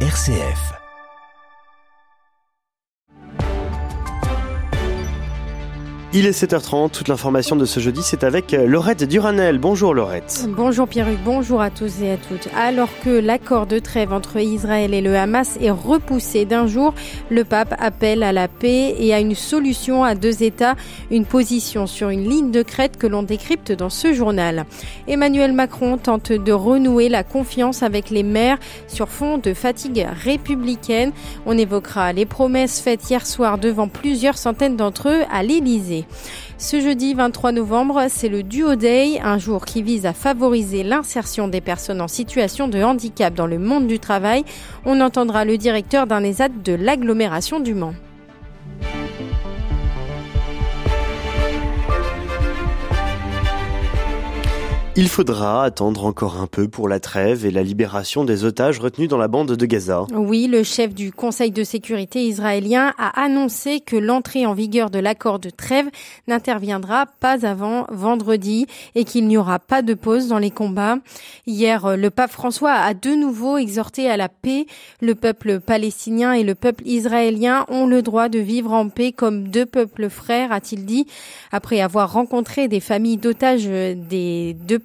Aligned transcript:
RCF. 0.00 0.85
Il 6.18 6.24
est 6.24 6.30
7h30, 6.30 6.92
toute 6.92 7.08
l'information 7.08 7.56
de 7.56 7.66
ce 7.66 7.78
jeudi, 7.78 8.00
c'est 8.02 8.24
avec 8.24 8.54
euh, 8.54 8.66
Laurette 8.66 9.04
Duranel. 9.04 9.58
Bonjour 9.58 9.92
Laurette. 9.92 10.46
Bonjour 10.48 10.88
Pierruc, 10.88 11.18
bonjour 11.22 11.60
à 11.60 11.68
tous 11.68 12.00
et 12.00 12.12
à 12.12 12.16
toutes. 12.16 12.48
Alors 12.56 12.88
que 13.04 13.10
l'accord 13.10 13.66
de 13.66 13.78
trêve 13.78 14.14
entre 14.14 14.38
Israël 14.38 14.94
et 14.94 15.02
le 15.02 15.14
Hamas 15.14 15.58
est 15.60 15.70
repoussé 15.70 16.46
d'un 16.46 16.68
jour, 16.68 16.94
le 17.28 17.44
pape 17.44 17.74
appelle 17.78 18.22
à 18.22 18.32
la 18.32 18.48
paix 18.48 18.96
et 18.98 19.12
à 19.12 19.20
une 19.20 19.34
solution 19.34 20.04
à 20.04 20.14
deux 20.14 20.42
États, 20.42 20.74
une 21.10 21.26
position 21.26 21.86
sur 21.86 22.08
une 22.08 22.26
ligne 22.26 22.50
de 22.50 22.62
crête 22.62 22.96
que 22.96 23.06
l'on 23.06 23.22
décrypte 23.22 23.72
dans 23.72 23.90
ce 23.90 24.14
journal. 24.14 24.64
Emmanuel 25.08 25.52
Macron 25.52 25.98
tente 25.98 26.32
de 26.32 26.52
renouer 26.52 27.10
la 27.10 27.24
confiance 27.24 27.82
avec 27.82 28.08
les 28.08 28.22
maires 28.22 28.56
sur 28.88 29.10
fond 29.10 29.36
de 29.36 29.52
fatigue 29.52 30.06
républicaine. 30.24 31.12
On 31.44 31.58
évoquera 31.58 32.14
les 32.14 32.24
promesses 32.24 32.80
faites 32.80 33.10
hier 33.10 33.26
soir 33.26 33.58
devant 33.58 33.88
plusieurs 33.88 34.38
centaines 34.38 34.76
d'entre 34.76 35.10
eux 35.10 35.22
à 35.30 35.42
l'Élysée. 35.42 36.05
Ce 36.58 36.80
jeudi 36.80 37.12
23 37.14 37.52
novembre, 37.52 38.06
c'est 38.08 38.28
le 38.28 38.42
Duo 38.42 38.76
Day, 38.76 39.20
un 39.22 39.38
jour 39.38 39.64
qui 39.64 39.82
vise 39.82 40.06
à 40.06 40.12
favoriser 40.12 40.82
l'insertion 40.82 41.48
des 41.48 41.60
personnes 41.60 42.00
en 42.00 42.08
situation 42.08 42.68
de 42.68 42.82
handicap 42.82 43.34
dans 43.34 43.46
le 43.46 43.58
monde 43.58 43.86
du 43.86 43.98
travail. 43.98 44.44
On 44.84 45.00
entendra 45.00 45.44
le 45.44 45.58
directeur 45.58 46.06
d'un 46.06 46.24
ESAT 46.24 46.48
de 46.64 46.72
l'agglomération 46.72 47.60
du 47.60 47.74
Mans. 47.74 47.94
Il 54.98 55.10
faudra 55.10 55.62
attendre 55.62 56.06
encore 56.06 56.40
un 56.40 56.46
peu 56.46 56.68
pour 56.68 56.88
la 56.88 57.00
trêve 57.00 57.44
et 57.44 57.50
la 57.50 57.62
libération 57.62 58.24
des 58.24 58.44
otages 58.44 58.78
retenus 58.78 59.10
dans 59.10 59.18
la 59.18 59.28
bande 59.28 59.52
de 59.52 59.66
Gaza. 59.66 60.06
Oui, 60.14 60.46
le 60.46 60.62
chef 60.62 60.94
du 60.94 61.12
Conseil 61.12 61.50
de 61.50 61.64
sécurité 61.64 62.22
israélien 62.22 62.94
a 62.96 63.22
annoncé 63.22 63.80
que 63.80 63.96
l'entrée 63.96 64.46
en 64.46 64.54
vigueur 64.54 64.88
de 64.88 64.98
l'accord 64.98 65.38
de 65.38 65.50
trêve 65.50 65.84
n'interviendra 66.28 67.04
pas 67.20 67.46
avant 67.46 67.84
vendredi 67.90 68.68
et 68.94 69.04
qu'il 69.04 69.26
n'y 69.26 69.36
aura 69.36 69.58
pas 69.58 69.82
de 69.82 69.92
pause 69.92 70.28
dans 70.28 70.38
les 70.38 70.50
combats. 70.50 70.96
Hier, 71.46 71.98
le 71.98 72.08
pape 72.08 72.32
François 72.32 72.72
a 72.72 72.94
de 72.94 73.10
nouveau 73.10 73.58
exhorté 73.58 74.08
à 74.08 74.16
la 74.16 74.30
paix. 74.30 74.64
Le 75.02 75.14
peuple 75.14 75.60
palestinien 75.60 76.32
et 76.32 76.42
le 76.42 76.54
peuple 76.54 76.86
israélien 76.86 77.66
ont 77.68 77.86
le 77.86 78.00
droit 78.00 78.30
de 78.30 78.38
vivre 78.38 78.72
en 78.72 78.88
paix 78.88 79.12
comme 79.12 79.48
deux 79.48 79.66
peuples 79.66 80.08
frères, 80.08 80.52
a-t-il 80.52 80.86
dit, 80.86 81.06
après 81.52 81.82
avoir 81.82 82.14
rencontré 82.14 82.66
des 82.66 82.80
familles 82.80 83.18
d'otages 83.18 83.66
des 83.66 84.56
deux 84.66 84.78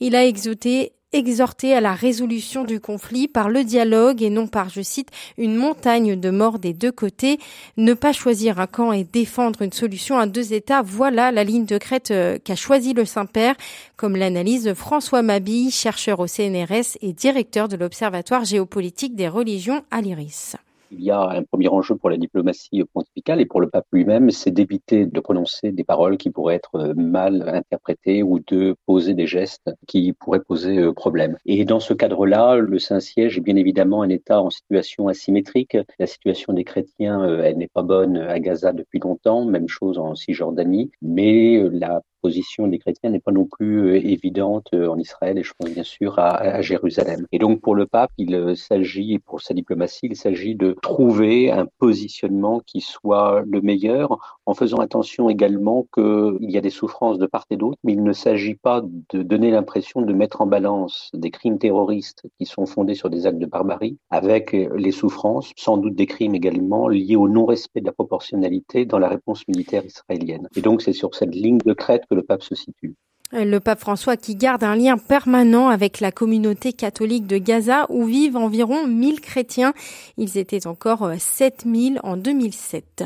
il 0.00 0.16
a 0.16 0.24
exhorté 0.24 1.74
à 1.74 1.80
la 1.80 1.94
résolution 1.94 2.64
du 2.64 2.80
conflit 2.80 3.28
par 3.28 3.48
le 3.48 3.64
dialogue 3.64 4.22
et 4.22 4.30
non 4.30 4.46
par, 4.46 4.68
je 4.68 4.82
cite, 4.82 5.08
une 5.38 5.56
montagne 5.56 6.18
de 6.18 6.30
morts 6.30 6.58
des 6.58 6.72
deux 6.72 6.92
côtés. 6.92 7.38
Ne 7.76 7.94
pas 7.94 8.12
choisir 8.12 8.60
un 8.60 8.66
camp 8.66 8.92
et 8.92 9.04
défendre 9.04 9.62
une 9.62 9.72
solution 9.72 10.18
à 10.18 10.26
deux 10.26 10.52
États, 10.52 10.82
voilà 10.82 11.32
la 11.32 11.44
ligne 11.44 11.66
de 11.66 11.78
crête 11.78 12.10
euh, 12.10 12.38
qu'a 12.42 12.56
choisi 12.56 12.94
le 12.94 13.04
Saint-Père, 13.04 13.56
comme 13.96 14.16
l'analyse 14.16 14.74
François 14.74 15.22
Mabille, 15.22 15.70
chercheur 15.70 16.20
au 16.20 16.26
CNRS 16.26 16.96
et 17.00 17.12
directeur 17.12 17.68
de 17.68 17.76
l'Observatoire 17.76 18.44
géopolitique 18.44 19.14
des 19.14 19.28
religions 19.28 19.82
à 19.90 20.00
l'IRIS 20.00 20.56
il 20.92 21.02
y 21.02 21.10
a 21.10 21.22
un 21.22 21.42
premier 21.42 21.68
enjeu 21.68 21.96
pour 21.96 22.10
la 22.10 22.16
diplomatie 22.16 22.84
pontificale 22.92 23.40
et 23.40 23.46
pour 23.46 23.60
le 23.60 23.68
pape 23.68 23.86
lui-même, 23.92 24.30
c'est 24.30 24.50
d'éviter 24.50 25.06
de 25.06 25.20
prononcer 25.20 25.72
des 25.72 25.84
paroles 25.84 26.18
qui 26.18 26.30
pourraient 26.30 26.56
être 26.56 26.94
mal 26.96 27.48
interprétées 27.48 28.22
ou 28.22 28.40
de 28.40 28.76
poser 28.86 29.14
des 29.14 29.26
gestes 29.26 29.70
qui 29.86 30.12
pourraient 30.12 30.40
poser 30.40 30.78
euh, 30.78 30.92
problème. 30.92 31.36
Et 31.46 31.64
dans 31.64 31.80
ce 31.80 31.94
cadre-là, 31.94 32.56
le 32.56 32.78
Saint-Siège 32.78 33.38
est 33.38 33.40
bien 33.40 33.56
évidemment 33.56 34.02
un 34.02 34.08
État 34.08 34.40
en 34.40 34.50
situation 34.50 35.08
asymétrique. 35.08 35.76
La 35.98 36.06
situation 36.06 36.52
des 36.52 36.64
chrétiens, 36.64 37.22
euh, 37.22 37.42
elle 37.42 37.56
n'est 37.56 37.68
pas 37.68 37.82
bonne 37.82 38.18
à 38.18 38.38
Gaza 38.38 38.72
depuis 38.72 39.00
longtemps, 39.00 39.44
même 39.44 39.68
chose 39.68 39.98
en 39.98 40.14
Cisjordanie, 40.14 40.90
mais 41.00 41.56
euh, 41.56 41.70
la 41.72 42.02
position 42.22 42.68
des 42.68 42.78
chrétiens 42.78 43.10
n'est 43.10 43.20
pas 43.20 43.32
non 43.32 43.46
plus 43.46 43.80
euh, 43.80 43.96
évidente 43.96 44.68
euh, 44.74 44.88
en 44.88 44.98
Israël 44.98 45.36
et 45.38 45.42
je 45.42 45.52
pense 45.58 45.70
bien 45.70 45.82
sûr 45.82 46.18
à, 46.18 46.36
à 46.36 46.62
Jérusalem. 46.62 47.26
Et 47.32 47.38
donc 47.38 47.60
pour 47.60 47.74
le 47.74 47.86
pape, 47.86 48.12
il 48.16 48.34
euh, 48.34 48.54
s'agit, 48.54 49.18
pour 49.18 49.40
sa 49.42 49.52
diplomatie, 49.52 50.06
il 50.06 50.16
s'agit 50.16 50.54
de 50.54 50.76
trouver 50.80 51.50
un 51.50 51.66
positionnement 51.78 52.60
qui 52.60 52.80
soit 52.80 53.42
le 53.46 53.60
meilleur 53.60 54.40
en 54.46 54.54
faisant 54.54 54.78
attention 54.78 55.28
également 55.28 55.86
qu'il 55.94 56.50
y 56.50 56.56
a 56.56 56.60
des 56.60 56.70
souffrances 56.70 57.18
de 57.18 57.26
part 57.26 57.44
et 57.50 57.56
d'autre, 57.56 57.78
mais 57.82 57.92
il 57.92 58.02
ne 58.02 58.12
s'agit 58.12 58.54
pas 58.54 58.82
de 59.12 59.22
donner 59.22 59.50
l'impression 59.50 60.00
de 60.02 60.12
mettre 60.12 60.40
en 60.40 60.46
balance 60.46 61.10
des 61.14 61.30
crimes 61.30 61.58
terroristes 61.58 62.22
qui 62.38 62.46
sont 62.46 62.66
fondés 62.66 62.94
sur 62.94 63.10
des 63.10 63.26
actes 63.26 63.38
de 63.38 63.46
barbarie 63.46 63.98
avec 64.10 64.52
les 64.52 64.92
souffrances, 64.92 65.50
sans 65.56 65.76
doute 65.76 65.96
des 65.96 66.06
crimes 66.06 66.34
également 66.34 66.86
liés 66.88 67.16
au 67.16 67.28
non-respect 67.28 67.80
de 67.80 67.86
la 67.86 67.92
proportionnalité 67.92 68.86
dans 68.86 68.98
la 68.98 69.08
réponse 69.08 69.46
militaire 69.48 69.84
israélienne. 69.84 70.48
Et 70.56 70.60
donc 70.60 70.82
c'est 70.82 70.92
sur 70.92 71.14
cette 71.14 71.34
ligne 71.34 71.58
de 71.58 71.72
crête 71.72 72.04
le 72.14 72.22
pape 72.22 72.42
se 72.42 72.54
situe. 72.54 72.94
Le 73.32 73.58
pape 73.60 73.80
François 73.80 74.18
qui 74.18 74.36
garde 74.36 74.62
un 74.62 74.76
lien 74.76 74.98
permanent 74.98 75.68
avec 75.68 76.00
la 76.00 76.12
communauté 76.12 76.74
catholique 76.74 77.26
de 77.26 77.38
Gaza 77.38 77.86
où 77.88 78.04
vivent 78.04 78.36
environ 78.36 78.86
1000 78.86 79.22
chrétiens. 79.22 79.72
Ils 80.18 80.36
étaient 80.36 80.66
encore 80.66 81.10
7000 81.18 81.98
en 82.02 82.18
2007. 82.18 83.04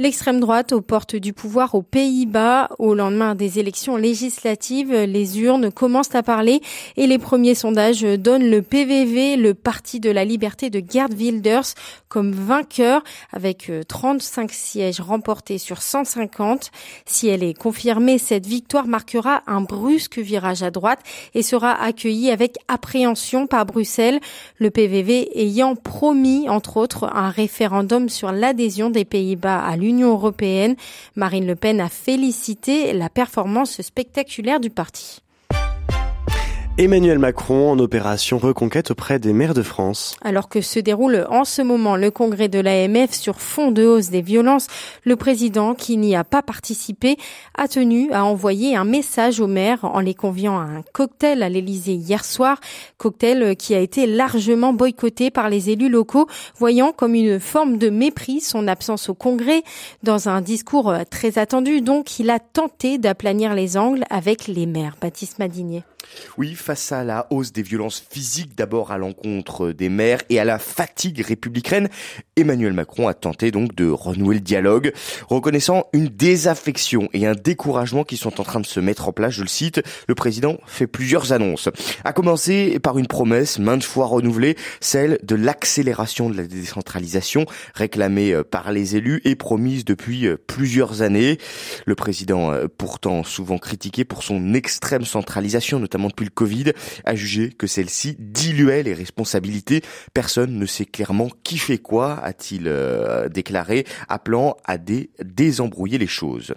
L'extrême 0.00 0.38
droite 0.38 0.70
aux 0.70 0.80
portes 0.80 1.16
du 1.16 1.32
pouvoir 1.32 1.74
aux 1.74 1.82
Pays-Bas, 1.82 2.68
au 2.78 2.94
lendemain 2.94 3.34
des 3.34 3.58
élections 3.58 3.96
législatives, 3.96 4.92
les 4.92 5.40
urnes 5.40 5.72
commencent 5.72 6.14
à 6.14 6.22
parler 6.22 6.60
et 6.96 7.08
les 7.08 7.18
premiers 7.18 7.56
sondages 7.56 8.02
donnent 8.02 8.48
le 8.48 8.62
PVV, 8.62 9.34
le 9.34 9.54
Parti 9.54 9.98
de 9.98 10.08
la 10.08 10.24
Liberté 10.24 10.70
de 10.70 10.80
Gerd 10.88 11.14
Wilders, 11.14 11.74
comme 12.06 12.30
vainqueur 12.30 13.02
avec 13.32 13.72
35 13.88 14.44
euh, 14.44 14.54
sièges 14.54 15.00
remportés 15.00 15.58
sur 15.58 15.82
150. 15.82 16.70
Si 17.04 17.26
elle 17.26 17.42
est 17.42 17.58
confirmée, 17.58 18.18
cette 18.18 18.46
victoire 18.46 18.86
marquera 18.86 19.42
un 19.48 19.62
brusque 19.62 20.20
virage 20.20 20.62
à 20.62 20.70
droite 20.70 21.00
et 21.34 21.42
sera 21.42 21.72
accueillie 21.72 22.30
avec 22.30 22.58
appréhension 22.68 23.48
par 23.48 23.66
Bruxelles, 23.66 24.20
le 24.58 24.70
PVV 24.70 25.40
ayant 25.42 25.74
promis, 25.74 26.48
entre 26.48 26.76
autres, 26.76 27.10
un 27.12 27.30
référendum 27.30 28.08
sur 28.08 28.30
l'adhésion 28.30 28.90
des 28.90 29.04
Pays-Bas 29.04 29.58
à 29.58 29.76
l'Union 29.76 29.87
l'Union 29.88 30.10
européenne. 30.10 30.76
Marine 31.16 31.46
Le 31.46 31.56
Pen 31.56 31.80
a 31.80 31.88
félicité 31.88 32.92
la 32.92 33.08
performance 33.08 33.80
spectaculaire 33.80 34.60
du 34.60 34.68
parti. 34.68 35.22
Emmanuel 36.80 37.18
Macron 37.18 37.72
en 37.72 37.78
opération 37.80 38.38
reconquête 38.38 38.92
auprès 38.92 39.18
des 39.18 39.32
maires 39.32 39.52
de 39.52 39.64
France. 39.64 40.14
Alors 40.22 40.48
que 40.48 40.60
se 40.60 40.78
déroule 40.78 41.26
en 41.28 41.44
ce 41.44 41.60
moment 41.60 41.96
le 41.96 42.12
congrès 42.12 42.46
de 42.46 42.60
l'AMF 42.60 43.14
sur 43.14 43.40
fond 43.40 43.72
de 43.72 43.84
hausse 43.84 44.10
des 44.10 44.22
violences, 44.22 44.68
le 45.02 45.16
président, 45.16 45.74
qui 45.74 45.96
n'y 45.96 46.14
a 46.14 46.22
pas 46.22 46.40
participé, 46.40 47.16
a 47.56 47.66
tenu 47.66 48.12
à 48.12 48.24
envoyer 48.24 48.76
un 48.76 48.84
message 48.84 49.40
aux 49.40 49.48
maires 49.48 49.84
en 49.86 49.98
les 49.98 50.14
conviant 50.14 50.56
à 50.56 50.62
un 50.62 50.82
cocktail 50.92 51.42
à 51.42 51.48
l'Élysée 51.48 51.94
hier 51.94 52.24
soir, 52.24 52.60
cocktail 52.96 53.56
qui 53.56 53.74
a 53.74 53.80
été 53.80 54.06
largement 54.06 54.72
boycotté 54.72 55.32
par 55.32 55.48
les 55.48 55.70
élus 55.70 55.88
locaux, 55.88 56.28
voyant 56.58 56.92
comme 56.92 57.16
une 57.16 57.40
forme 57.40 57.78
de 57.78 57.90
mépris 57.90 58.40
son 58.40 58.68
absence 58.68 59.08
au 59.08 59.14
congrès. 59.14 59.64
Dans 60.04 60.28
un 60.28 60.40
discours 60.42 60.94
très 61.10 61.40
attendu, 61.40 61.80
donc, 61.80 62.20
il 62.20 62.30
a 62.30 62.38
tenté 62.38 62.98
d'aplanir 62.98 63.54
les 63.54 63.76
angles 63.76 64.04
avec 64.10 64.46
les 64.46 64.66
maires. 64.66 64.94
Baptiste 65.00 65.40
Madinier. 65.40 65.82
Oui, 66.38 66.54
face 66.68 66.92
à 66.92 67.02
la 67.02 67.26
hausse 67.30 67.50
des 67.50 67.62
violences 67.62 68.04
physiques 68.10 68.54
d'abord 68.54 68.92
à 68.92 68.98
l'encontre 68.98 69.72
des 69.72 69.88
maires 69.88 70.20
et 70.28 70.38
à 70.38 70.44
la 70.44 70.58
fatigue 70.58 71.22
républicaine, 71.22 71.88
Emmanuel 72.36 72.74
Macron 72.74 73.08
a 73.08 73.14
tenté 73.14 73.50
donc 73.50 73.74
de 73.74 73.88
renouer 73.88 74.34
le 74.34 74.42
dialogue, 74.42 74.92
reconnaissant 75.30 75.84
une 75.94 76.08
désaffection 76.08 77.08
et 77.14 77.26
un 77.26 77.32
découragement 77.32 78.04
qui 78.04 78.18
sont 78.18 78.38
en 78.38 78.44
train 78.44 78.60
de 78.60 78.66
se 78.66 78.80
mettre 78.80 79.08
en 79.08 79.12
place, 79.12 79.32
je 79.32 79.40
le 79.40 79.48
cite, 79.48 79.80
le 80.08 80.14
président 80.14 80.58
fait 80.66 80.86
plusieurs 80.86 81.32
annonces. 81.32 81.70
A 82.04 82.12
commencer 82.12 82.78
par 82.80 82.98
une 82.98 83.06
promesse 83.06 83.58
maintes 83.58 83.82
fois 83.82 84.04
renouvelée, 84.04 84.54
celle 84.82 85.18
de 85.22 85.36
l'accélération 85.36 86.28
de 86.28 86.36
la 86.36 86.46
décentralisation 86.46 87.46
réclamée 87.72 88.34
euh, 88.34 88.44
par 88.44 88.72
les 88.72 88.94
élus 88.94 89.22
et 89.24 89.36
promise 89.36 89.86
depuis 89.86 90.26
euh, 90.26 90.36
plusieurs 90.36 91.00
années. 91.00 91.38
Le 91.86 91.94
président, 91.94 92.52
euh, 92.52 92.66
pourtant 92.68 93.24
souvent 93.24 93.56
critiqué 93.56 94.04
pour 94.04 94.22
son 94.22 94.52
extrême 94.52 95.06
centralisation, 95.06 95.80
notamment 95.80 96.08
depuis 96.08 96.26
le 96.26 96.30
Covid, 96.30 96.57
a 97.04 97.14
jugé 97.14 97.50
que 97.50 97.66
celle-ci 97.66 98.16
diluait 98.18 98.82
les 98.82 98.94
responsabilités. 98.94 99.82
Personne 100.14 100.58
ne 100.58 100.66
sait 100.66 100.84
clairement 100.84 101.28
qui 101.42 101.58
fait 101.58 101.78
quoi, 101.78 102.18
a-t-il 102.22 102.64
euh, 102.66 103.28
déclaré, 103.28 103.84
appelant 104.08 104.56
à 104.64 104.76
désembrouiller 104.78 105.98
les 105.98 106.06
choses. 106.06 106.54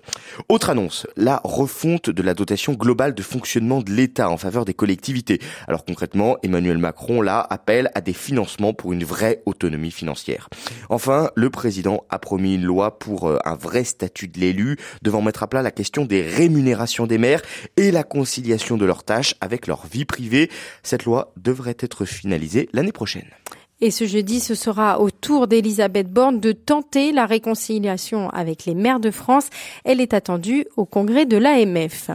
Autre 0.49 0.69
annonce, 0.69 1.07
la 1.15 1.41
refonte 1.43 2.09
de 2.09 2.21
la 2.21 2.33
dotation 2.33 2.73
globale 2.73 3.13
de 3.13 3.21
fonctionnement 3.21 3.81
de 3.81 3.91
l'État 3.91 4.29
en 4.29 4.37
faveur 4.37 4.65
des 4.65 4.73
collectivités. 4.73 5.39
Alors 5.67 5.85
concrètement, 5.85 6.37
Emmanuel 6.43 6.77
Macron 6.77 7.21
là 7.21 7.45
appelle 7.49 7.89
à 7.95 8.01
des 8.01 8.13
financements 8.13 8.73
pour 8.73 8.93
une 8.93 9.03
vraie 9.03 9.41
autonomie 9.45 9.91
financière. 9.91 10.49
Enfin, 10.89 11.29
le 11.35 11.49
président 11.49 12.05
a 12.09 12.19
promis 12.19 12.55
une 12.55 12.63
loi 12.63 12.99
pour 12.99 13.27
euh, 13.27 13.37
un 13.45 13.55
vrai 13.55 13.83
statut 13.83 14.27
de 14.27 14.39
l'élu, 14.39 14.77
devant 15.01 15.21
mettre 15.21 15.43
à 15.43 15.47
plat 15.47 15.61
la 15.61 15.71
question 15.71 16.05
des 16.05 16.21
rémunérations 16.21 17.07
des 17.07 17.17
maires 17.17 17.41
et 17.77 17.91
la 17.91 18.03
conciliation 18.03 18.77
de 18.77 18.85
leurs 18.85 19.03
tâches 19.03 19.35
avec 19.41 19.67
leur 19.67 19.80
vie 19.87 20.05
privée. 20.05 20.49
Cette 20.83 21.05
loi 21.05 21.33
devrait 21.37 21.77
être 21.79 22.05
finalisée 22.05 22.69
l'année 22.73 22.91
prochaine. 22.91 23.29
Et 23.83 23.89
ce 23.89 24.05
jeudi, 24.05 24.39
ce 24.39 24.53
sera 24.53 25.01
au 25.01 25.09
tour 25.09 25.47
d'Elisabeth 25.47 26.07
Borne 26.07 26.39
de 26.39 26.51
tenter 26.51 27.11
la 27.11 27.25
réconciliation 27.25 28.29
avec 28.29 28.65
les 28.65 28.75
maires 28.75 28.99
de 28.99 29.09
France. 29.09 29.47
Elle 29.83 29.99
est 29.99 30.13
attendue 30.13 30.67
au 30.77 30.85
congrès 30.85 31.25
de 31.25 31.35
l'AMF. 31.35 32.11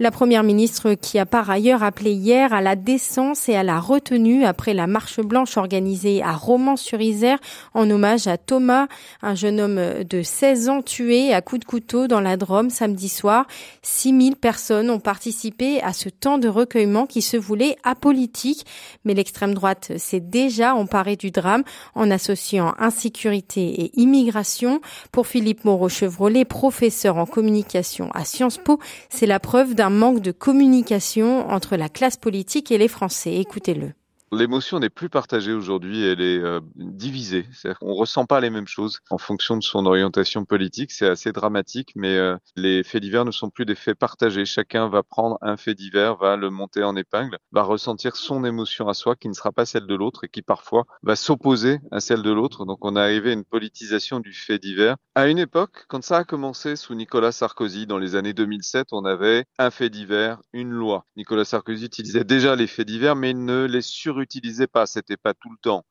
La 0.00 0.10
première 0.10 0.42
ministre 0.42 0.94
qui 0.94 1.20
a 1.20 1.24
par 1.24 1.48
ailleurs 1.48 1.84
appelé 1.84 2.10
hier 2.10 2.52
à 2.52 2.60
la 2.60 2.74
décence 2.74 3.48
et 3.48 3.54
à 3.54 3.62
la 3.62 3.78
retenue 3.78 4.44
après 4.44 4.74
la 4.74 4.88
marche 4.88 5.20
blanche 5.20 5.56
organisée 5.56 6.20
à 6.20 6.32
Romans-sur-Isère 6.32 7.38
en 7.74 7.88
hommage 7.88 8.26
à 8.26 8.36
Thomas, 8.36 8.88
un 9.22 9.36
jeune 9.36 9.60
homme 9.60 10.02
de 10.02 10.22
16 10.22 10.68
ans 10.68 10.82
tué 10.82 11.32
à 11.32 11.42
coups 11.42 11.60
de 11.60 11.64
couteau 11.64 12.08
dans 12.08 12.20
la 12.20 12.36
Drôme 12.36 12.70
samedi 12.70 13.08
soir. 13.08 13.46
6000 13.82 14.34
personnes 14.34 14.90
ont 14.90 14.98
participé 14.98 15.80
à 15.80 15.92
ce 15.92 16.08
temps 16.08 16.38
de 16.38 16.48
recueillement 16.48 17.06
qui 17.06 17.22
se 17.22 17.36
voulait 17.36 17.76
apolitique. 17.84 18.66
Mais 19.04 19.14
l'extrême 19.14 19.54
droite 19.54 19.92
s'est 19.96 20.18
déjà 20.18 20.74
emparée 20.74 21.03
du 21.12 21.30
drame 21.30 21.62
en 21.94 22.10
associant 22.10 22.74
insécurité 22.78 23.82
et 23.82 24.00
immigration. 24.00 24.80
Pour 25.12 25.26
Philippe 25.26 25.64
Moreau-Chevrolet, 25.64 26.44
professeur 26.44 27.16
en 27.16 27.26
communication 27.26 28.10
à 28.12 28.24
Sciences 28.24 28.58
Po, 28.58 28.78
c'est 29.10 29.26
la 29.26 29.40
preuve 29.40 29.74
d'un 29.74 29.90
manque 29.90 30.20
de 30.20 30.32
communication 30.32 31.48
entre 31.50 31.76
la 31.76 31.88
classe 31.88 32.16
politique 32.16 32.72
et 32.72 32.78
les 32.78 32.88
Français. 32.88 33.36
Écoutez-le. 33.36 33.92
L'émotion 34.34 34.80
n'est 34.80 34.90
plus 34.90 35.08
partagée 35.08 35.52
aujourd'hui, 35.52 36.04
elle 36.04 36.20
est 36.20 36.38
euh, 36.38 36.60
divisée. 36.76 37.46
C'est-à-dire 37.52 37.78
qu'on 37.78 37.94
ressent 37.94 38.26
pas 38.26 38.40
les 38.40 38.50
mêmes 38.50 38.66
choses 38.66 39.00
en 39.10 39.18
fonction 39.18 39.56
de 39.56 39.62
son 39.62 39.86
orientation 39.86 40.44
politique. 40.44 40.92
C'est 40.92 41.06
assez 41.06 41.32
dramatique, 41.32 41.92
mais 41.94 42.16
euh, 42.16 42.36
les 42.56 42.82
faits 42.82 43.02
divers 43.02 43.24
ne 43.24 43.30
sont 43.30 43.50
plus 43.50 43.64
des 43.64 43.74
faits 43.74 43.98
partagés. 43.98 44.44
Chacun 44.44 44.88
va 44.88 45.02
prendre 45.02 45.38
un 45.40 45.56
fait 45.56 45.74
divers, 45.74 46.16
va 46.16 46.36
le 46.36 46.50
monter 46.50 46.82
en 46.82 46.96
épingle, 46.96 47.38
va 47.52 47.62
ressentir 47.62 48.16
son 48.16 48.44
émotion 48.44 48.88
à 48.88 48.94
soi 48.94 49.14
qui 49.16 49.28
ne 49.28 49.34
sera 49.34 49.52
pas 49.52 49.66
celle 49.66 49.86
de 49.86 49.94
l'autre 49.94 50.24
et 50.24 50.28
qui 50.28 50.42
parfois 50.42 50.84
va 51.02 51.16
s'opposer 51.16 51.78
à 51.90 52.00
celle 52.00 52.22
de 52.22 52.32
l'autre. 52.32 52.64
Donc 52.64 52.84
on 52.84 52.96
est 52.96 53.00
arrivé 53.00 53.30
à 53.30 53.34
une 53.34 53.44
politisation 53.44 54.20
du 54.20 54.32
fait 54.32 54.58
divers. 54.58 54.96
À 55.14 55.28
une 55.28 55.38
époque, 55.38 55.84
quand 55.88 56.02
ça 56.02 56.18
a 56.18 56.24
commencé 56.24 56.76
sous 56.76 56.94
Nicolas 56.94 57.32
Sarkozy 57.32 57.86
dans 57.86 57.98
les 57.98 58.16
années 58.16 58.34
2007, 58.34 58.88
on 58.92 59.04
avait 59.04 59.44
un 59.58 59.70
fait 59.70 59.90
divers, 59.90 60.40
une 60.52 60.70
loi. 60.70 61.04
Nicolas 61.16 61.44
Sarkozy 61.44 61.84
utilisait 61.84 62.24
déjà 62.24 62.56
les 62.56 62.66
faits 62.66 62.88
divers, 62.88 63.14
mais 63.14 63.30
il 63.30 63.44
ne 63.44 63.64
les 63.64 63.82
sur 63.82 64.20
utilisait 64.24 64.66
pas, 64.66 64.86
c'était 64.86 65.16
pas 65.16 65.34
tout 65.34 65.50
le 65.50 65.58
temps. 65.62 65.84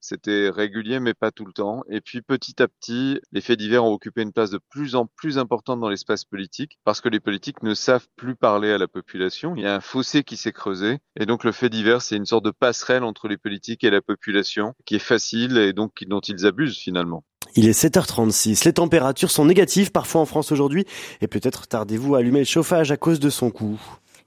C'était 0.00 0.48
régulier, 0.48 0.98
mais 1.00 1.14
pas 1.14 1.30
tout 1.30 1.44
le 1.44 1.52
temps. 1.52 1.82
Et 1.88 2.00
puis 2.00 2.22
petit 2.22 2.62
à 2.62 2.68
petit, 2.68 3.20
les 3.32 3.40
faits 3.40 3.58
divers 3.58 3.84
ont 3.84 3.92
occupé 3.92 4.22
une 4.22 4.32
place 4.32 4.50
de 4.50 4.58
plus 4.70 4.94
en 4.94 5.06
plus 5.06 5.38
importante 5.38 5.80
dans 5.80 5.88
l'espace 5.88 6.24
politique 6.24 6.78
parce 6.84 7.00
que 7.00 7.08
les 7.08 7.20
politiques 7.20 7.62
ne 7.62 7.74
savent 7.74 8.06
plus 8.16 8.34
parler 8.34 8.72
à 8.72 8.78
la 8.78 8.88
population. 8.88 9.54
Il 9.56 9.62
y 9.62 9.66
a 9.66 9.74
un 9.74 9.80
fossé 9.80 10.24
qui 10.24 10.36
s'est 10.36 10.52
creusé. 10.52 10.98
Et 11.18 11.26
donc 11.26 11.44
le 11.44 11.52
fait 11.52 11.68
divers, 11.68 12.02
c'est 12.02 12.16
une 12.16 12.26
sorte 12.26 12.44
de 12.44 12.50
passerelle 12.50 13.04
entre 13.04 13.28
les 13.28 13.36
politiques 13.36 13.84
et 13.84 13.90
la 13.90 14.00
population 14.00 14.74
qui 14.86 14.96
est 14.96 15.00
facile 15.00 15.58
et 15.58 15.72
donc 15.72 15.92
dont 16.06 16.20
ils 16.20 16.46
abusent 16.46 16.78
finalement. 16.78 17.24
Il 17.56 17.66
est 17.68 17.78
7h36. 17.78 18.64
Les 18.64 18.72
températures 18.72 19.30
sont 19.30 19.44
négatives 19.44 19.90
parfois 19.90 20.20
en 20.20 20.26
France 20.26 20.52
aujourd'hui 20.52 20.84
et 21.20 21.26
peut-être 21.26 21.66
tardez-vous 21.66 22.14
à 22.14 22.18
allumer 22.18 22.40
le 22.40 22.44
chauffage 22.44 22.92
à 22.92 22.96
cause 22.96 23.20
de 23.20 23.30
son 23.30 23.50
coût. 23.50 23.80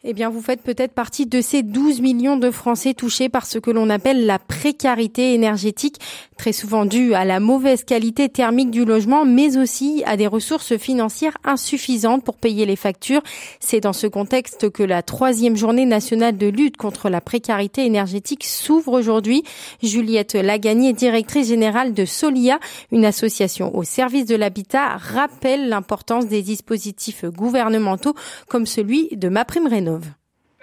Eh 0.06 0.12
bien, 0.12 0.30
vous 0.30 0.42
faites 0.42 0.62
peut-être 0.62 0.92
partie 0.92 1.28
de 1.28 1.40
ces 1.40 1.64
12 1.64 2.02
millions 2.02 2.36
de 2.36 2.52
Français 2.52 2.94
touchés 2.94 3.30
par 3.30 3.46
ce 3.46 3.58
que 3.58 3.72
l'on 3.72 3.90
appelle 3.90 4.26
la 4.26 4.38
précarité 4.38 5.34
énergétique, 5.34 6.02
très 6.44 6.52
souvent 6.52 6.86
due 6.86 7.14
à 7.14 7.24
la 7.24 7.40
mauvaise 7.40 7.86
qualité 7.86 8.28
thermique 8.28 8.70
du 8.70 8.84
logement, 8.84 9.24
mais 9.24 9.56
aussi 9.56 10.04
à 10.06 10.18
des 10.18 10.28
ressources 10.28 10.76
financières 10.76 11.38
insuffisantes 11.46 12.26
pour 12.26 12.36
payer 12.36 12.66
les 12.66 12.76
factures. 12.76 13.22
C'est 13.62 13.80
dans 13.80 13.94
ce 13.94 14.08
contexte 14.08 14.70
que 14.70 14.84
la 14.84 15.04
troisième 15.04 15.56
journée 15.56 15.86
nationale 15.86 16.38
de 16.38 16.48
lutte 16.48 16.76
contre 16.76 17.08
la 17.08 17.22
précarité 17.22 17.86
énergétique 17.86 18.44
s'ouvre 18.44 18.92
aujourd'hui. 18.92 19.44
Juliette 19.82 20.34
Lagagné, 20.34 20.92
directrice 20.92 21.48
générale 21.48 21.94
de 21.94 22.04
Solia, 22.04 22.60
une 22.92 23.06
association 23.06 23.74
au 23.74 23.86
service 23.86 24.26
de 24.26 24.36
l'habitat, 24.36 24.98
rappelle 24.98 25.70
l'importance 25.70 26.28
des 26.28 26.42
dispositifs 26.42 27.24
gouvernementaux 27.24 28.16
comme 28.50 28.66
celui 28.66 29.08
de 29.16 29.30
MaPrimeRénov' 29.30 30.12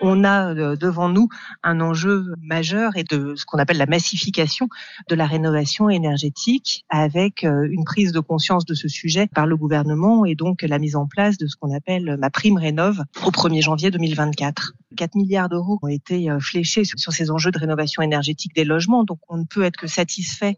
on 0.01 0.25
a 0.25 0.55
euh, 0.55 0.77
devant 0.77 1.09
nous 1.09 1.29
un 1.63 1.81
enjeu 1.81 2.35
majeur 2.43 2.97
et 2.97 3.05
de 3.05 3.35
ce 3.37 3.45
qu'on 3.45 3.59
appelle 3.59 3.79
la 3.79 3.87
massification 3.87 4.69
de 5.09 5.15
la 5.15 5.27
rénovation 5.27 5.91
énergétique 5.91 6.85
avec 6.89 7.45
euh, 7.45 7.69
une 7.71 7.85
prise 7.85 8.13
de 8.13 8.21
conscience 8.21 8.65
de 8.65 8.75
ce 8.75 8.89
sujet 8.89 9.27
par 9.27 9.47
le 9.47 9.57
gouvernement 9.57 10.25
et 10.25 10.35
donc 10.35 10.63
la 10.63 10.79
mise 10.79 10.97
en 10.97 11.07
place 11.07 11.37
de 11.39 11.47
ce 11.47 11.57
qu'on 11.57 11.75
appelle 11.75 12.17
ma 12.19 12.31
prime 12.31 12.57
rénov 12.57 13.03
au 13.25 13.31
1er 13.31 13.63
janvier 13.63 13.91
2024. 13.91 14.75
4 14.97 15.15
milliards 15.15 15.49
d'euros 15.49 15.79
ont 15.83 15.89
été 15.89 16.31
euh, 16.31 16.41
fléchés 16.41 16.85
sur 16.85 17.13
ces 17.13 17.31
enjeux 17.31 17.51
de 17.51 17.59
rénovation 17.59 18.03
énergétique 18.03 18.55
des 18.55 18.65
logements, 18.65 19.05
donc 19.05 19.19
on 19.29 19.37
ne 19.37 19.45
peut 19.45 19.63
être 19.63 19.77
que 19.77 19.87
satisfait 19.87 20.57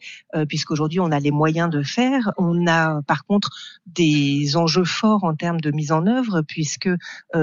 puisqu'aujourd'hui 0.49 1.01
on 1.01 1.11
a 1.13 1.21
les 1.21 1.31
moyens 1.31 1.71
de 1.71 1.83
faire. 1.83 2.33
On 2.39 2.67
a 2.67 3.03
par 3.03 3.25
contre 3.25 3.51
des 3.87 4.57
enjeux 4.57 4.85
forts 4.85 5.25
en 5.25 5.35
termes 5.35 5.61
de 5.61 5.71
mise 5.71 5.93
en 5.93 6.07
œuvre 6.07 6.43
puisque 6.43 6.89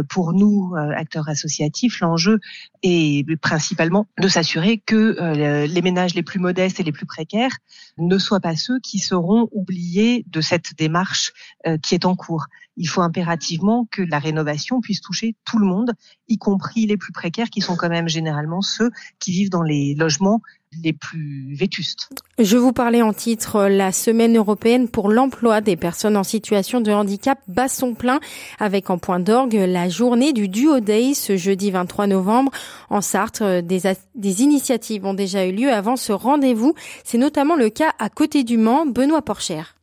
pour 0.10 0.34
nous 0.34 0.74
acteurs 0.76 1.30
associatifs 1.30 1.89
l'enjeu 2.02 2.40
est 2.84 3.26
principalement 3.42 4.08
de 4.20 4.28
s'assurer 4.28 4.78
que 4.78 5.20
euh, 5.20 5.68
les 5.68 5.82
ménages 5.82 6.14
les 6.16 6.24
plus 6.24 6.40
modestes 6.40 6.80
et 6.80 6.84
les 6.84 6.92
plus 6.92 7.06
précaires 7.06 7.58
ne 7.98 8.18
soient 8.18 8.40
pas 8.40 8.56
ceux 8.56 8.80
qui 8.80 9.00
seront 9.00 9.50
oubliés 9.52 10.26
de 10.28 10.42
cette 10.42 10.76
démarche 10.78 11.34
euh, 11.68 11.78
qui 11.78 11.96
est 11.96 12.06
en 12.06 12.16
cours. 12.16 12.48
Il 12.78 12.88
faut 12.88 13.02
impérativement 13.02 13.88
que 13.92 14.02
la 14.02 14.20
rénovation 14.20 14.80
puisse 14.80 15.02
toucher 15.02 15.36
tout 15.46 15.60
le 15.60 15.66
monde, 15.66 15.92
y 16.28 16.38
compris 16.38 16.86
les 16.86 16.96
plus 16.96 17.12
précaires, 17.12 17.50
qui 17.50 17.62
sont 17.62 17.76
quand 17.76 17.90
même 17.90 18.08
généralement 18.08 18.62
ceux 18.62 18.92
qui 19.20 19.32
vivent 19.32 19.50
dans 19.50 19.64
les 19.64 19.96
logements 19.96 20.42
les 20.84 20.94
plus 20.94 21.54
vétustes. 21.56 22.10
Je 22.38 22.58
vous 22.58 22.74
parlais 22.74 23.02
en 23.02 23.14
titre 23.14 23.68
la 23.68 23.92
semaine 23.92 24.38
européenne 24.38 24.88
pour 24.88 25.10
l'emploi 25.10 25.62
des 25.62 25.76
personnes 25.76 26.16
en 26.16 26.24
situation 26.24 26.82
de 26.82 26.92
handicap 26.92 27.40
bat 27.48 27.68
son 27.68 27.96
plein 27.96 28.20
avec 28.60 28.90
en 28.90 28.98
point 28.98 29.20
d'orgue 29.20 29.56
la 29.56 29.90
journée 29.90 30.34
du 30.34 30.48
Duo 30.48 30.80
Day 30.80 31.14
ce 31.14 31.38
jeudi 31.38 31.72
23 31.72 32.08
novembre 32.08 32.52
en 32.90 33.02
Sarthe. 33.02 33.44
Des, 33.44 33.82
des 34.16 34.42
initiatives 34.42 35.06
ont 35.06 35.14
déjà 35.14 35.46
eu 35.46 35.52
lieu 35.52 35.72
avant 35.72 35.96
ce 35.96 36.14
rendez-vous. 36.14 36.76
C'est 37.04 37.18
notamment 37.18 37.56
le 37.56 37.70
cas 37.70 37.92
à 38.00 38.10
côté 38.10 38.44
du 38.44 38.58
Mans, 38.58 38.86
Benoît 38.86 39.22
Porchère. 39.22 39.76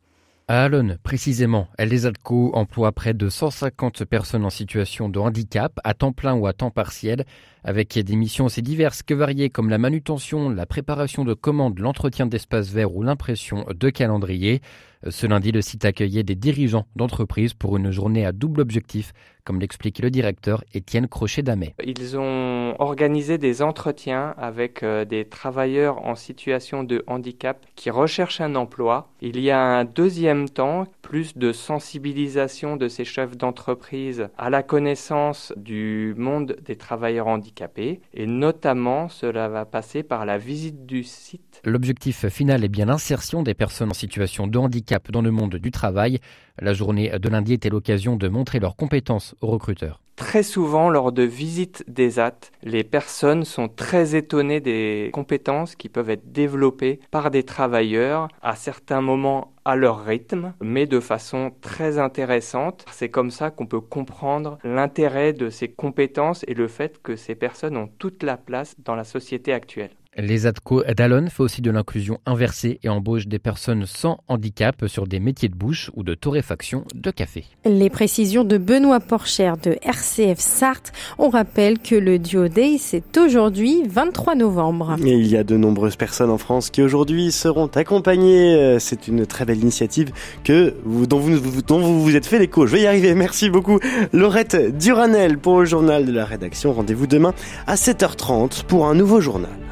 À 0.49 0.63
Alonne, 0.63 0.97
précisément, 1.03 1.67
les 1.77 2.05
ALCO 2.05 2.51
emploie 2.53 2.93
près 2.93 3.13
de 3.13 3.27
150 3.27 4.05
personnes 4.05 4.45
en 4.45 4.49
situation 4.49 5.09
de 5.09 5.19
handicap, 5.19 5.77
à 5.83 5.93
temps 5.93 6.13
plein 6.13 6.35
ou 6.35 6.47
à 6.47 6.53
temps 6.53 6.71
partiel, 6.71 7.25
avec 7.67 7.99
des 7.99 8.15
missions 8.15 8.45
aussi 8.45 8.61
diverses 8.61 9.03
que 9.03 9.13
variées 9.13 9.49
comme 9.49 9.69
la 9.69 9.77
manutention, 9.77 10.49
la 10.49 10.65
préparation 10.65 11.25
de 11.25 11.33
commandes, 11.33 11.79
l'entretien 11.79 12.25
d'espaces 12.25 12.69
verts 12.69 12.95
ou 12.95 13.03
l'impression 13.03 13.65
de 13.69 13.89
calendriers. 13.89 14.61
Ce 15.09 15.27
lundi, 15.27 15.51
le 15.51 15.61
site 15.61 15.83
accueillait 15.83 16.23
des 16.23 16.35
dirigeants 16.35 16.87
d'entreprises 16.95 17.53
pour 17.53 17.75
une 17.77 17.91
journée 17.91 18.25
à 18.25 18.31
double 18.31 18.61
objectif, 18.61 19.13
comme 19.43 19.59
l'explique 19.59 19.99
le 19.99 20.09
directeur 20.09 20.63
Étienne 20.73 21.07
Crochet-Damet. 21.07 21.75
Ils 21.85 22.17
ont 22.17 22.73
organisé 22.79 23.37
des 23.37 23.61
entretiens 23.61 24.33
avec 24.37 24.81
euh, 24.81 25.05
des 25.05 25.25
travailleurs 25.25 26.05
en 26.05 26.15
situation 26.15 26.83
de 26.83 27.03
handicap 27.05 27.65
qui 27.75 27.89
recherchent 27.89 28.41
un 28.41 28.55
emploi. 28.55 29.09
Il 29.21 29.39
y 29.39 29.51
a 29.51 29.59
un 29.59 29.85
deuxième 29.85 30.49
temps, 30.49 30.85
plus 31.07 31.37
de 31.37 31.53
sensibilisation 31.53 32.75
de 32.75 32.89
ces 32.89 33.05
chefs 33.05 33.37
d'entreprise 33.37 34.27
à 34.37 34.49
la 34.49 34.61
connaissance 34.61 35.53
du 35.55 36.13
monde 36.17 36.57
des 36.65 36.75
travailleurs 36.75 37.27
handicapés 37.27 38.01
et 38.13 38.25
notamment 38.25 39.07
cela 39.07 39.47
va 39.47 39.63
passer 39.63 40.03
par 40.03 40.25
la 40.25 40.37
visite 40.37 40.85
du 40.85 41.05
site 41.05 41.61
L'objectif 41.63 42.27
final 42.27 42.65
est 42.65 42.67
bien 42.67 42.87
l'insertion 42.87 43.41
des 43.41 43.53
personnes 43.53 43.91
en 43.91 43.93
situation 43.93 44.47
de 44.47 44.57
handicap 44.57 45.09
dans 45.09 45.21
le 45.21 45.31
monde 45.31 45.55
du 45.55 45.71
travail. 45.71 46.19
La 46.59 46.73
journée 46.73 47.09
de 47.17 47.29
lundi 47.29 47.53
était 47.53 47.69
l'occasion 47.69 48.17
de 48.17 48.27
montrer 48.27 48.59
leurs 48.59 48.75
compétences 48.75 49.33
aux 49.39 49.47
recruteurs. 49.47 50.01
Très 50.17 50.41
souvent, 50.41 50.89
lors 50.89 51.11
de 51.11 51.21
visites 51.21 51.83
des 51.87 52.17
AT, 52.17 52.49
les 52.63 52.83
personnes 52.83 53.45
sont 53.45 53.67
très 53.67 54.15
étonnées 54.15 54.59
des 54.59 55.11
compétences 55.13 55.75
qui 55.75 55.89
peuvent 55.89 56.09
être 56.09 56.31
développées 56.31 56.99
par 57.11 57.29
des 57.29 57.43
travailleurs 57.43 58.27
à 58.41 58.55
certains 58.55 58.99
moments 58.99 59.53
à 59.63 59.75
leur 59.75 60.03
rythme, 60.03 60.53
mais 60.59 60.87
de 60.87 60.99
façon 60.99 61.51
très 61.61 61.99
intéressante. 61.99 62.83
C'est 62.91 63.09
comme 63.09 63.29
ça 63.29 63.51
qu'on 63.51 63.67
peut 63.67 63.79
comprendre 63.79 64.57
l'intérêt 64.63 65.33
de 65.33 65.51
ces 65.51 65.67
compétences 65.67 66.43
et 66.47 66.55
le 66.55 66.67
fait 66.67 66.99
que 67.01 67.15
ces 67.15 67.35
personnes 67.35 67.77
ont 67.77 67.89
toute 67.99 68.23
la 68.23 68.37
place 68.37 68.73
dans 68.79 68.95
la 68.95 69.03
société 69.03 69.53
actuelle. 69.53 69.91
Les 70.19 70.47
ADCO 70.47 70.81
d'Alon 70.95 71.27
fait 71.29 71.43
aussi 71.43 71.61
de 71.61 71.69
l'inclusion 71.69 72.17
inversée 72.25 72.79
et 72.81 72.89
embauche 72.89 73.27
des 73.27 73.37
personnes 73.37 73.85
sans 73.85 74.17
handicap 74.27 74.87
sur 74.87 75.05
des 75.05 75.19
métiers 75.19 75.47
de 75.47 75.55
bouche 75.55 75.91
ou 75.95 76.01
de 76.01 76.15
torréfaction 76.15 76.85
de 76.95 77.11
café. 77.11 77.45
Les 77.65 77.91
précisions 77.91 78.43
de 78.43 78.57
Benoît 78.57 78.99
Porcher 78.99 79.53
de 79.61 79.77
RCF 79.83 80.39
Sarthe. 80.39 80.91
On 81.19 81.29
rappelle 81.29 81.77
que 81.77 81.93
le 81.93 82.17
Duo 82.17 82.47
Day, 82.47 82.77
c'est 82.79 83.15
aujourd'hui 83.15 83.83
23 83.87 84.33
novembre. 84.33 84.95
Et 85.05 85.11
il 85.11 85.27
y 85.27 85.37
a 85.37 85.43
de 85.43 85.55
nombreuses 85.55 85.97
personnes 85.97 86.31
en 86.31 86.39
France 86.39 86.71
qui 86.71 86.81
aujourd'hui 86.81 87.31
seront 87.31 87.67
accompagnées. 87.67 88.55
Euh, 88.55 88.79
c'est 88.79 89.07
une 89.07 89.27
très 89.27 89.45
belle 89.45 89.59
initiative 89.59 90.11
que 90.43 90.73
vous, 90.83 91.05
dont, 91.05 91.19
vous, 91.19 91.61
dont 91.61 91.79
vous 91.79 92.01
vous 92.01 92.15
êtes 92.15 92.25
fait 92.25 92.39
l'écho. 92.39 92.65
Je 92.65 92.71
vais 92.71 92.81
y 92.81 92.87
arriver. 92.87 93.13
Merci 93.13 93.51
beaucoup 93.51 93.79
Laurette 94.13 94.75
Duranel 94.79 95.37
pour 95.37 95.59
le 95.59 95.65
journal 95.65 96.07
de 96.07 96.11
la 96.11 96.25
rédaction. 96.25 96.73
Rendez-vous 96.73 97.05
demain 97.05 97.35
à 97.67 97.75
7h30 97.75 98.63
pour 98.63 98.87
un 98.87 98.95
nouveau 98.95 99.21
journal. 99.21 99.66